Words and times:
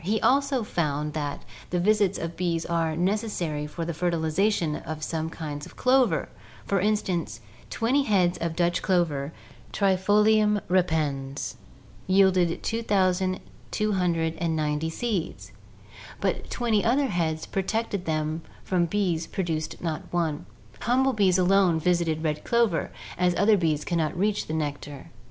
He 0.03 0.19
also 0.19 0.63
found 0.63 1.13
that 1.13 1.45
the 1.69 1.79
visits 1.79 2.17
of 2.17 2.35
bees 2.35 2.65
are 2.65 2.95
necessary 2.95 3.67
for 3.67 3.85
the 3.85 3.93
fertilization 3.93 4.77
of 4.77 5.03
some 5.03 5.29
kinds 5.29 5.67
of 5.67 5.75
clover; 5.75 6.27
"for 6.65 6.79
instance, 6.79 7.39
twenty 7.69 8.01
heads 8.01 8.35
of 8.39 8.55
Dutch 8.55 8.81
clover 8.81 9.31
(Trifolium 9.71 10.59
repens) 10.67 11.55
yielded 12.07 12.63
2290 12.63 14.89
seeds, 14.89 15.51
but 16.19 16.35
NATURAL 16.45 16.49
SELECTION 16.49 16.49
109 16.49 16.49
twenty 16.49 16.83
other 16.83 17.09
heads 17.13 17.45
protected 17.45 18.09
from 18.63 18.85
bees 18.87 19.27
produced 19.27 19.83
not 19.83 20.01
one.... 20.11 20.47
Humble 20.79 21.13
bees 21.13 21.37
alone 21.37 21.79
visit 21.79 22.17
red 22.23 22.43
clover, 22.43 22.89
as 23.19 23.35
other 23.35 23.55
bees 23.55 23.85
cannot 23.85 24.17
reach 24.17 24.47
the 24.47 24.53
nectar. 24.55 25.11